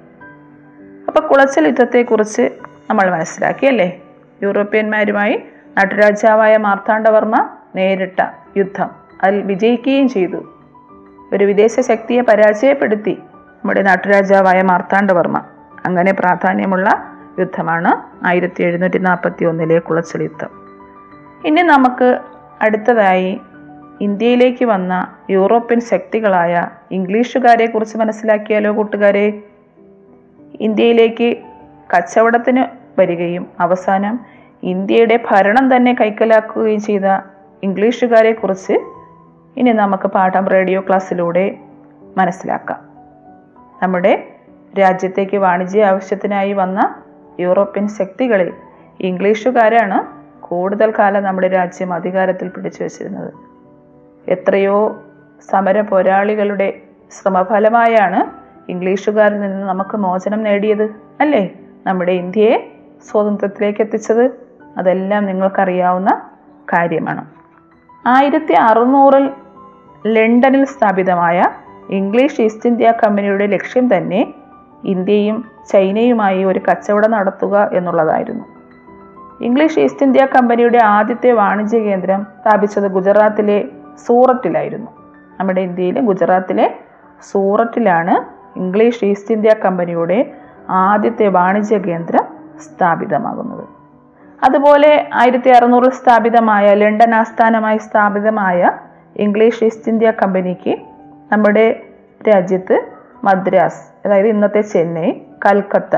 അപ്പൊ 1.09 1.21
കുളച്ചൽ 1.21 1.67
യുദ്ധത്തെക്കുറിച്ച് 1.67 2.51
നമ്മൾ 2.91 3.11
മനസ്സിലാക്കി 3.11 3.67
അല്ലേ? 3.67 4.01
യൂറോപ്യന്മാരുമായി 4.43 5.43
നാട്ടുരാജാവായ 5.79 6.57
മാർത്താണ്ഡവർമ്മ 6.57 7.49
നേരിട്ട 7.77 8.25
യുദ്ധം. 8.57 8.91
അതിൽ 9.23 9.43
വിജയിക്കുകയും 9.43 10.09
ചെയ്തു. 10.09 10.54
ഒരു 11.35 11.45
വിദേശ 11.45 11.81
ശക്തിയെ 11.81 12.21
പരാജയപ്പെടുത്തി. 12.21 13.11
നമ്മുടെ 13.11 13.83
നാട്ടുരാജാവായ 13.83 14.63
മാർത്താണ്ഡവർമ്മ 14.63 15.43
അങ്ങനെ 15.87 16.13
പ്രാധാന്യമുള്ള 16.13 16.89
യുദ്ധമാണ് 17.39 17.91
ആയിരത്തി 18.27 18.63
എഴുന്നൂറ്റി 18.63 18.99
നാൽപ്പത്തി 18.99 19.45
ഒന്നിലെ 19.45 19.79
കുളച്ചൽ 19.79 20.23
യുദ്ധം. 20.23 20.51
ഇനി 21.47 21.63
നമുക്ക് 21.63 22.19
അടുത്തതായി 22.63 23.41
ഇന്ത്യയിലേക്ക് 24.01 24.65
വന്ന 24.65 25.17
യൂറോപ്യൻ 25.31 25.81
ശക്തികളായ 25.81 26.69
ഇംഗ്ലീഷുകാരെ 26.93 27.67
കുറിച്ച് 27.67 27.99
മനസ്സിലാക്കിയാലോ 27.99 28.77
കൂട്ടുകാരെ? 28.77 29.43
ഇന്ത്യയിലേക്ക് 30.61 31.37
കച്ചവടത്തിന് 31.97 32.65
വരികയും 33.01 33.47
അവസാനം 33.61 34.21
ഇന്ത്യയുടെ 34.63 35.19
ഭരണം 35.31 35.77
തന്നെ 35.77 35.97
കൈക്കലാക്കുകയും 36.01 36.81
ചെയ്ത 36.81 37.07
ഇംഗ്ലീഷുകാരെ 37.63 38.33
കുറിച്ച് 38.33 38.94
ഇനി 39.57 39.73
നമുക്ക് 39.73 40.09
പാഠം 40.09 40.47
റേഡിയോ 40.47 40.81
ക്ലാസ്സിലൂടെ 40.81 41.59
മനസ്സിലാക്കാം. 42.17 42.79
നമ്മുടെ 43.83 44.29
രാജ്യത്തേക്ക് 44.79 45.37
വാണിജ്യ 45.37 45.85
ആവശ്യത്തിനായി 45.85 46.53
വന്ന 46.53 47.03
യൂറോപ്യൻ 47.41 47.89
ശക്തികളിൽ 47.89 48.53
ഇംഗ്ലീഷുകാരാണ് 49.01 50.25
കൂടുതൽ 50.41 50.93
കാലം 50.99 51.23
നമ്മുടെ 51.23 51.49
രാജ്യം 51.49 51.93
അധികാരത്തിൽ 51.93 52.49
പിടിച്ചു 52.49 52.85
വച്ചിരുന്നത്. 52.85 53.33
എത്രയോ 54.31 55.03
സമര 55.51 55.81
പോരാളികളുടെ 55.81 56.81
ശ്രമഫലമായാണ് 57.11 58.45
ഇംഗ്ലീഷുകാരിൽ 58.71 59.41
നിന്ന് 59.41 59.67
നമുക്ക് 59.67 59.97
മോചനം 59.97 60.43
നേടിയത് 60.43 60.91
അല്ലേ? 61.21 61.55
നമ്മുടെ 61.87 62.13
ഇന്ത്യയെ 62.13 62.73
സ്വാതന്ത്ര്യത്തിലേക്ക് 63.11 63.81
എത്തിച്ചത്. 63.81 64.31
അതെല്ലാം 64.77 65.27
നിങ്ങൾക്കറിയാവുന്ന 65.27 66.31
കാര്യമാണ്. 66.73 67.27
ആയിരത്തി 68.07 68.53
അറുന്നൂറിൽ 68.53 69.31
ലണ്ടനിൽ 70.07 70.65
സ്ഥാപിതമായ 70.65 71.49
ഇംഗ്ലീഷ് 71.91 72.43
ഈസ്റ്റ് 72.43 72.67
ഇന്ത്യ 72.67 72.93
കമ്പനിയുടെ 73.05 73.47
ലക്ഷ്യം 73.47 73.97
തന്നെ 73.97 74.35
ഇന്ത്യയും 74.85 75.51
ചൈനയുമായി 75.73 76.45
ഒരു 76.45 76.61
കച്ചവടം 76.71 77.11
നടത്തുക 77.11 77.71
എന്നുള്ളതായിരുന്നു. 77.73 78.45
ഇംഗ്ലീഷ് 79.41 79.81
ഈസ്റ്റ് 79.81 80.03
ഇന്ത്യ 80.03 80.27
കമ്പനിയുടെ 80.27 80.79
ആദ്യത്തെ 80.79 81.33
വാണിജ്യ 81.33 81.79
കേന്ദ്രം 81.79 82.27
സ്ഥാപിച്ചത് 82.41 82.87
ഗുജറാത്തിലെ 82.89 83.65
സൂററ്റിലായിരുന്നു. 84.07 84.91
നമ്മുടെ 85.41 85.61
ഇന്ത്യയിലെ 85.61 86.01
ഗുജറാത്തിലെ 86.01 86.79
സൂററ്റിലാണ് 87.31 88.15
ഇംഗ്ലീഷ് 88.59 89.05
ഈസ്റ്റ് 89.05 89.33
ഇന്ത്യ 89.33 89.55
കമ്പനിയുടെ 89.65 90.33
ആദ്യത്തെ 90.71 91.29
വാണിജ്യ 91.29 91.79
കേന്ദ്രം 91.79 92.25
സ്ഥാപിതമാകുന്നത്. 92.61 93.65
അതുപോലെ 94.45 95.09
ആയിരത്തി 95.15 95.49
അറുന്നൂറിൽ 95.49 95.91
സ്ഥാപിതമായ 95.91 96.75
ലണ്ടൻ 96.75 97.15
ആസ്ഥാനമായി 97.15 97.79
സ്ഥാപിതമായ 97.79 98.71
ഇംഗ്ലീഷ് 99.17 99.65
ഈസ്റ്റ് 99.65 99.89
ഇന്ത്യ 99.89 100.13
കമ്പനിക്ക് 100.23 100.79
നമ്മുടെ 101.33 101.83
രാജ്യത്ത് 102.29 102.89
മദ്രാസ് 103.25 104.07
അതായത് 104.07 104.27
ഇന്നത്തെ 104.27 104.61
ചെന്നൈ 104.61 105.11
കൽക്കത്ത 105.47 105.97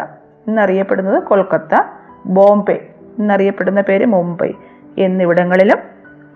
എന്നറിയപ്പെടുന്നത് 0.48 1.22
കൊൽക്കത്ത 1.22 1.82
ബോംബെ 2.26 2.88
എന്നറിയപ്പെടുന്ന 3.18 3.80
പേര് 3.80 4.06
മുംബൈ 4.06 4.52
എന്നിവിടങ്ങളിലും 4.98 5.78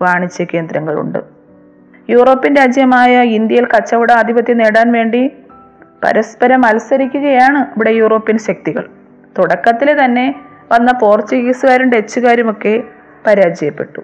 വാണിജ്യ 0.01 0.45
കേന്ദ്രങ്ങളുണ്ട്. 0.53 1.19
യൂറോപ്യൻ 2.09 2.55
രാജ്യമായ 2.55 3.23
ഇന്ത്യയിൽ 3.23 3.65
കച്ചവട 3.65 4.11
ആധിപത്യം 4.11 4.57
നേടാൻ 4.57 4.91
വേണ്ടി 4.91 5.27
പരസ്പരം 6.03 6.61
മത്സരിക്കുകയാണ് 6.61 7.59
ഇവിടെ 7.59 7.91
യൂറോപ്യൻ 7.91 8.37
ശക്തികൾ. 8.37 8.89
തുടക്കത്തിൽ 9.39 10.05
തന്നെ 10.05 10.35
വന്ന 10.71 10.91
പോർച്ചുഗീസുകാരും 10.91 11.91
ഡച്ചുകാരുമൊക്കെ 11.91 12.83
പരാജയപ്പെട്ടു. 13.27 14.01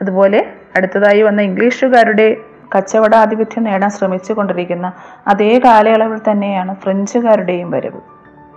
അതുപോലെ 0.00 0.52
അടുത്തതായി 0.76 1.22
വന്ന 1.22 1.42
ഇംഗ്ലീഷുകാരുടെ 1.42 2.36
കച്ചവടാധിപത്യം 2.76 3.64
നേടാൻ 3.64 3.90
ശ്രമിച്ചു 3.90 4.32
കൊണ്ടിരിക്കുന്ന 4.32 4.92
അതേ 5.28 5.60
കാലയളവിൽ 5.64 6.20
തന്നെയാണ് 6.30 6.76
ഫ്രഞ്ചുകാരുടെയും 6.76 7.70
വരവ്. 7.70 8.00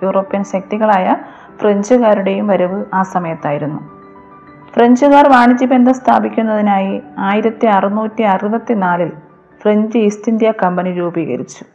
യൂറോപ്യൻ 0.04 0.44
ശക്തികളായ 0.44 1.16
ഫ്രഞ്ചുകാരുടെയും 1.62 2.48
വരവ് 2.48 2.86
ആ 2.94 3.04
സമയത്തായിരുന്നു. 3.04 3.96
ഫ്രഞ്ചുകാർ 4.74 5.30
വാണിജ്യ 5.30 5.66
ബന്ധം 5.66 5.94
സ്ഥാപിക്കുന്നതിനായി 5.94 7.02
ആയിരത്തി 7.18 7.66
അറുന്നൂറ്റി 7.66 8.22
അറുപത്തിനാലിൽ 8.22 9.12
ഫ്രഞ്ച് 9.62 9.98
ഈസ്റ്റ് 9.98 10.30
ഇന്ത്യ 10.30 10.54
കമ്പനി 10.64 10.92
രൂപീകരിച്ചു. 10.92 11.66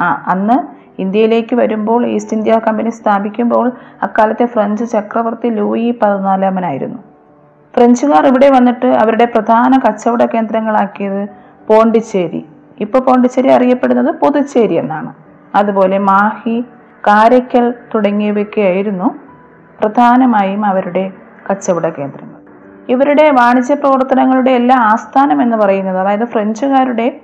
ആ 0.00 0.24
അന്ന് 0.26 0.88
ഇന്ത്യയിലേക്ക് 1.00 1.56
വരുമ്പോൾ 1.56 2.06
ഈസ്റ്റ് 2.06 2.36
ഇന്ത്യ 2.36 2.58
കമ്പനി 2.58 2.90
സ്ഥാപിക്കുമ്പോൾ 2.90 3.72
അക്കാലത്തെ 4.02 4.46
ഫ്രഞ്ച് 4.46 4.84
ചക്രവർത്തി 4.84 5.48
ലൂയി 5.48 5.98
പതിനാലാമനായിരുന്നു. 6.02 7.07
ഫ്രഞ്ചുകാർ 7.78 8.26
ഇവിടെ 8.26 8.50
വന്നിട്ട് 8.50 8.86
അവരുടെ 8.86 9.24
പ്രധാന 9.24 9.80
കച്ചവട 9.88 10.24
കേന്ദ്രങ്ങളാക്കിയത് 10.24 11.28
പോണ്ടിച്ചേരി. 11.68 12.44
ഇപ്പോൾ 12.80 12.98
പോണ്ടിച്ചേരി 12.98 13.48
അറിയപ്പെടുന്നത് 13.48 14.14
പുതുച്ചേരി 14.14 14.74
എന്നാണ്. 14.74 15.14
അതുപോലെ 15.54 15.98
മാഹി 15.98 16.60
കാരയ്ക്കൽ 17.06 17.74
തുടങ്ങിയവയ്ക്കായിരുന്നു 17.94 19.18
പ്രധാനമായും 19.80 20.66
അവരുടെ 20.66 21.10
കച്ചവട 21.50 21.88
കേന്ദ്രങ്ങൾ. 21.88 22.34
ഇവരുടെ 22.88 23.30
വാണിജ്യ 23.30 23.74
പ്രവർത്തനങ്ങളുടെ 23.74 24.50
എല്ലാ 24.50 24.76
ആസ്ഥാനം 24.76 25.42
എന്ന് 25.42 25.56
പറയുന്നത് 25.56 25.98
അതായത് 25.98 26.24
ഫ്രഞ്ചുകാരുടെ 26.24 27.20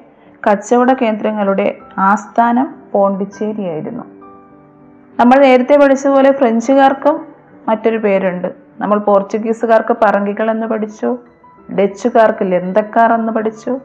കച്ചവട 0.51 0.93
കേന്ദ്രങ്ങളുടെ 0.93 1.79
ആസ്ഥാനം 1.99 2.75
പോണ്ടിച്ചേരിയായിരുന്നു. 2.93 4.05
നമ്മൾ 5.21 5.39
നേരത്തെ 5.39 5.77
പഠിച്ചതുപോലെ 5.77 6.33
ഫ്രഞ്ചുകാർക്കും 6.33 7.27
മറ്റൊരു 7.69 7.97
പേരുണ്ട്. 7.97 8.64
നമ്മൾ 8.79 8.99
പോർച്ചുഗീസുകാർക്ക് 8.99 9.97
പറങ്കികൾ 10.05 10.51
എന്ന് 10.51 10.67
പഠിച്ചു 10.67 11.19
ഡച്ചുകാർക്ക് 11.81 12.39
ലെന്തക്കാർ 12.43 13.13
എന്ന് 13.13 13.33
പഠിച്ചു. 13.33 13.79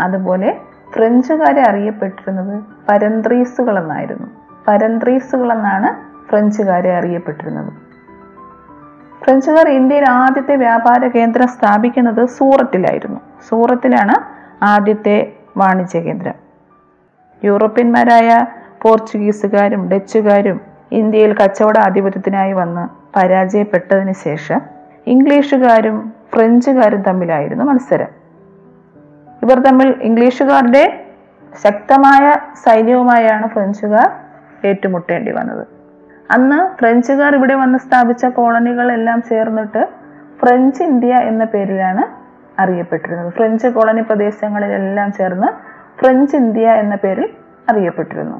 അതുപോലെ 0.00 0.60
ഫ്രഞ്ചുകാരെ 0.96 1.62
അറിയപ്പെട്ടിരുന്നത് 1.70 2.64
പരന്ത്രീസുകൾ 2.88 3.78
എന്നായിരുന്നു. 3.78 4.26
പരന്ത്രീസുകൾ 4.68 5.52
എന്നാണ് 5.52 6.10
ഫ്രഞ്ചുകാരെ 6.28 6.96
അറിയപ്പെട്ടിരുന്നത്. 6.96 7.72
ഫ്രഞ്ചുകാർ 9.24 9.68
ഇന്ത്യയിൽ 9.68 10.04
ആദ്യത്തെ 10.04 10.56
വ്യാപാര 10.56 11.08
കേന്ദ്രം 11.08 11.48
സ്ഥാപിക്കുന്നത് 11.48 12.26
സൂറത്തിലായിരുന്നു. 12.26 13.20
സൂറത്തിലാണ് 13.48 14.14
ആദ്യത്തെ 14.64 15.32
വാണിജ്യ 15.56 16.00
കേന്ദ്രം. 16.00 16.34
യൂറോപ്യന്മാരായ 17.44 18.46
പോർച്ചുഗീസുകാരും 18.82 19.88
ഡച്ചുകാരും 19.88 20.60
ഇന്ത്യയിൽ 20.92 21.36
കച്ചവട 21.36 21.78
ആധിപത്യത്തിനായി 21.78 22.52
വന്ന് 22.52 22.99
പരാജയപ്പെട്ടതിന് 23.16 24.12
ശേഷം 24.12 24.60
ഇംഗ്ലീഷുകാരും 25.06 26.12
ഫ്രഞ്ചുകാരും 26.32 27.02
തമ്മിലായിരുന്നു 27.02 27.64
മത്സരം. 27.64 28.06
ഇവർ 29.42 29.60
തമ്മിൽ 29.60 29.94
ഇംഗ്ലീഷുകാരുടെ 30.02 31.04
ശക്തമായ 31.64 32.32
സൈന്യവുമായാണ് 32.64 33.48
ഫ്രഞ്ചുകാർ 33.48 34.10
ഏറ്റുമുട്ടേണ്ടി 34.66 35.32
വന്നത്. 35.32 35.66
അന്ന് 36.30 36.78
ഫ്രഞ്ചുകാർ 36.78 37.34
ഇവിടെ 37.34 37.54
വന്ന് 37.54 37.78
സ്ഥാപിച്ച 37.78 38.26
കോളനികളെല്ലാം 38.26 39.22
ചേർന്നിട്ട് 39.22 39.88
ഫ്രഞ്ച് 40.40 40.82
ഇന്ത്യ 40.82 41.14
എന്ന 41.14 41.44
പേരിലാണ് 41.44 42.04
അറിയപ്പെട്ടിരുന്നത്. 42.60 43.32
ഫ്രഞ്ച് 43.32 43.68
കോളനി 43.68 44.00
പ്രദേശങ്ങളിലെല്ലാം 44.00 45.12
ചേർന്ന് 45.12 45.46
ഫ്രഞ്ച് 46.00 46.36
ഇന്ത്യ 46.36 46.68
എന്ന 46.68 46.94
പേരിൽ 46.94 47.28
അറിയപ്പെട്ടിരുന്നു. 47.70 48.36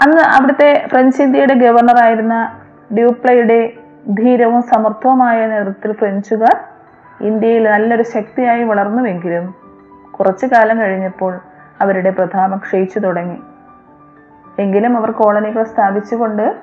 അന്ന് 0.00 0.20
അവിടുത്തെ 0.20 0.86
ഫ്രഞ്ച് 0.86 1.22
ഇന്ത്യയുടെ 1.22 1.54
ഗവർണറായിരുന്ന 1.54 2.60
ഡ്യൂപ്ലയുടെ 2.94 3.72
ധീരവും 4.10 4.62
സമർത്ഥവുമായ 4.62 5.46
നേതൃത്വത്തിൽ 5.46 5.92
ഫ്രഞ്ചുകാർ 5.92 6.56
ഇന്ത്യയിൽ 7.20 7.70
നല്ലൊരു 7.70 8.02
ശക്തിയായി 8.02 8.64
വളർന്നുവെങ്കിലും 8.64 9.54
കുറച്ചു 10.10 10.46
കാലം 10.46 10.80
കഴിഞ്ഞപ്പോൾ 10.80 11.40
അവരുടെ 11.80 12.10
പ്രതാപം 12.10 12.58
ക്ഷയിച്ചു 12.58 12.98
തുടങ്ങി. 12.98 13.38
എങ്കിലും 14.58 14.96
അവർ 14.96 15.10
കോളനികൾ 15.10 15.64
സ്ഥാപിച്ചുകൊണ്ട് 15.64 16.56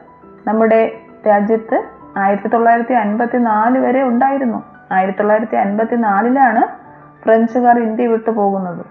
നമ്മുടെ 0.48 0.92
രാജ്യത്ത് 1.28 1.84
ആയിരത്തി 2.18 2.48
തൊള്ളായിരത്തി 2.48 2.94
അൻപത്തി 2.94 3.38
നാല് 3.38 3.80
വരെ 3.80 4.04
ഉണ്ടായിരുന്നു. 4.04 4.64
ആയിരത്തി 4.92 5.18
തൊള്ളായിരത്തി 5.18 5.56
അൻപത്തി 5.56 5.96
നാലിലാണ് 5.96 6.68
ഫ്രഞ്ചുകാർ 7.24 7.80
ഇന്ത്യ 7.80 8.08
വിട്ടു 8.08 8.32
പോകുന്നത്. 8.32 8.86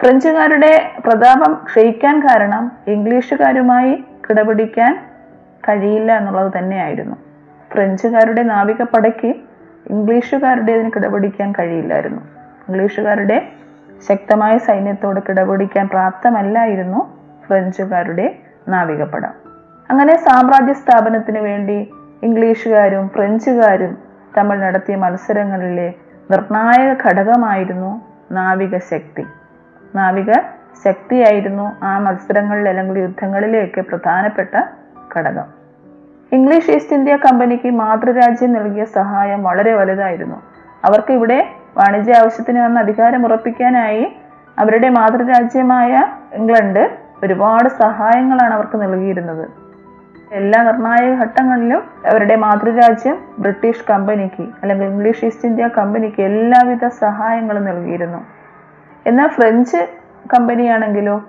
ഫ്രഞ്ചുകാരുടെ 0.00 0.94
പ്രതാപം 1.06 1.54
ക്ഷയിക്കാൻ 1.54 2.20
കാരണം 2.20 2.72
ഇംഗ്ലീഷുകാരുമായി 2.86 4.04
കിടപിടിക്കാൻ 4.30 5.11
കഴിയില്ല 5.68 6.18
എന്നുള്ളത് 6.18 6.52
തന്നെയായിരുന്നു. 6.58 7.16
ഫ്രഞ്ചുകാരുടെ 7.72 8.42
നാവികപ്പടയ്ക്ക് 8.42 9.34
ഇംഗ്ലീഷുകാരുടേതിന് 9.90 10.90
കിടപിടിക്കാൻ 10.96 11.52
കഴിയില്ലായിരുന്നു. 11.52 12.20
ഇംഗ്ലീഷുകാരുടെ 12.68 13.48
ശക്തമായ 14.08 14.58
സൈന്യത്തോട് 14.58 15.20
കിടപിടിക്കാൻ 15.20 15.88
പ്രാപ്തമല്ലായിരുന്നു 15.88 17.00
ഫ്രഞ്ചുകാരുടെ 17.46 18.36
നാവികപ്പട. 18.68 19.24
അങ്ങനെ 19.90 20.16
സാമ്രാജ്യ 20.16 20.72
സ്ഥാപനത്തിന് 20.72 21.38
വേണ്ടി 21.38 21.90
ഇംഗ്ലീഷുകാരും 22.22 23.08
ഫ്രഞ്ചുകാരും 23.08 23.98
തമ്മിൽ 24.38 24.60
നടത്തിയ 24.60 24.96
മത്സരങ്ങളിലെ 24.96 25.94
നിർണായക 26.30 27.08
ഘടകമായിരുന്നു 27.08 28.02
നാവിക 28.32 28.78
ശക്തി 28.78 29.24
നാവിക 29.94 30.32
ശക്തിയായിരുന്നു 30.84 31.84
ആ 31.84 31.98
മത്സരങ്ങളിൽ 31.98 32.68
അല്ലെങ്കിൽ 32.68 32.98
യുദ്ധങ്ങളിലെയൊക്കെ 32.98 33.80
പ്രധാനപ്പെട്ട 33.80 34.54
ഘടകം. 35.16 35.44
ഇംഗ്ലീഷ് 36.32 36.70
ഈസ്റ്റ് 36.70 36.94
ഇന്ത്യ 36.94 37.16
കമ്പനിക്ക് 37.16 37.70
മാതൃരാജ്യം 37.70 38.52
നൽകിയ 38.52 38.84
സഹായം 38.84 39.42
വളരെ 39.42 39.74
വലുതായിരുന്നു. 39.74 40.42
അവർക്ക് 40.84 41.12
ഇവിടെ 41.12 41.48
വാണിജ്യ 41.76 42.14
ആവശ്യത്തിന് 42.14 42.58
വന്ന 42.58 42.78
അധികാരം 42.78 43.26
ഉറപ്പിക്കാനായി 43.26 44.16
അവരുടെ 44.58 44.88
മാതൃരാജ്യമായ 44.88 46.08
ഇംഗ്ലണ്ട് 46.32 46.98
ഒരുപാട് 47.24 47.68
സഹായങ്ങളാണ് 47.68 48.54
അവർക്ക് 48.54 48.82
നൽകിയിരുന്നത്. 48.82 49.50
എല്ലാ 50.32 50.62
നിർണായക 50.62 51.20
ഘട്ടങ്ങളിലും 51.20 51.82
അവരുടെ 52.06 52.36
മാതൃരാജ്യം 52.36 53.18
ബ്രിട്ടീഷ് 53.38 53.84
കമ്പനിക്ക് 53.90 54.42
അല്ലെങ്കിൽ 54.42 54.86
ഇംഗ്ലീഷ് 54.86 55.24
ഈസ്റ്റ് 55.24 55.48
ഇന്ത്യ 55.48 55.68
കമ്പനിക്ക് 55.78 56.22
എല്ലാവിധ 56.22 56.86
സഹായങ്ങളും 56.86 57.64
നൽകിയിരുന്നു. 57.64 58.26
എന്നാൽ 59.06 59.28
ഫ്രഞ്ച് 59.28 59.88
കമ്പനിയാണെങ്കിലോ? 60.34 61.24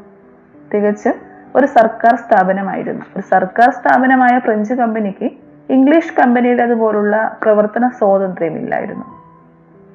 തികച്ചും 0.74 1.14
ഒരു 1.56 1.66
സർക്കാർ 1.66 2.16
സ്ഥാപനമായിരുന്നു. 2.16 3.06
ഒരു 3.18 3.24
സർക്കാർ 3.32 3.70
സ്ഥാപനമായ 3.70 4.40
ഫ്രഞ്ച് 4.40 4.74
കമ്പനിക്ക് 4.74 5.32
ഇംഗ്ലീഷ് 5.70 6.14
കമ്പനിയുടെ 6.14 6.64
അതുപോലുള്ള 6.64 7.38
പ്രവർത്തന 7.44 7.88
സ്വാതന്ത്ര്യമില്ലായിരുന്നു 7.88 9.06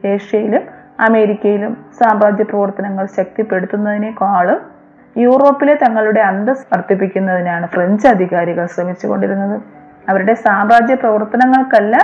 ഏഷ്യയിലും 0.08 0.62
അമേരിക്കയിലും 1.00 1.86
സാമ്രാജ്യ 1.98 2.42
പ്രവർത്തനങ്ങൾ 2.42 3.06
ശക്തിപ്പെടുത്തുന്നതിനേക്കാളും 3.06 4.78
യൂറോപ്പിലെ 5.16 5.74
തങ്ങളുടെ 5.74 6.20
അന്തസ് 6.20 6.66
വർദ്ധിപ്പിക്കുന്നതിനാണ് 6.72 7.66
ഫ്രഞ്ച് 7.66 8.08
അധികാരികൾ 8.08 8.66
ശ്രമിച്ചുകൊണ്ടിരുന്നത്. 8.66 9.62
അവരുടെ 10.08 10.34
സാമ്രാജ്യ 10.34 10.94
പ്രവർത്തനങ്ങൾക്കല്ല 10.94 11.96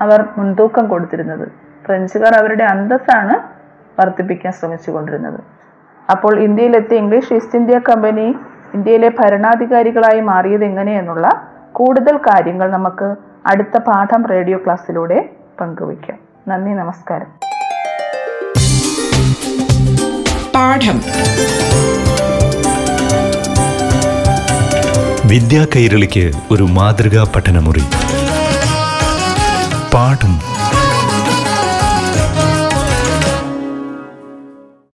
അവർ 0.00 0.28
മുൻതൂക്കം 0.38 0.88
കൊടുത്തിരുന്നത്. 0.88 1.48
ഫ്രഞ്ചുകാർ 1.86 2.34
അവരുടെ 2.34 2.64
അന്തസ്സാണ് 2.64 3.34
വർദ്ധിപ്പിക്കാൻ 4.00 4.52
ശ്രമിച്ചുകൊണ്ടിരുന്നത്. 4.52 5.40
അപ്പോൾ 6.10 6.38
ഇന്ത്യയിലെത്തിയ 6.38 6.98
ഇംഗ്ലീഷ് 6.98 7.34
ഈസ്റ്റ് 7.34 7.58
ഇന്ത്യ 7.58 7.78
കമ്പനി 7.78 8.36
ഇന്ത്യയിലെ 8.74 9.08
ഭരണാധികാരികളായി 9.08 10.20
മാറിയത് 10.20 10.64
എങ്ങനെയെന്നുള്ള 10.64 11.48
കൂടുതൽ 11.72 12.16
കാര്യങ്ങൾ 12.16 12.70
നമുക്ക് 12.70 13.14
അടുത്ത 13.46 13.78
പാഠം 13.78 14.26
റേഡിയോ 14.26 14.58
ക്ലാസ്സിലൂടെ 14.58 15.28
പങ്കുവയ്ക്കാം. 15.60 16.18
നന്ദി 16.48 16.70
നമസ്കാരം. 16.70 17.26
പാഠം. 20.54 21.00
വിദ്യാ 25.28 25.66
കൈരളിക്ക് 25.76 26.32
ഒരു 26.50 26.62
മാതൃകാ 26.62 27.26
പഠനമുറി. 27.36 27.82
പാഠം. 29.94 30.52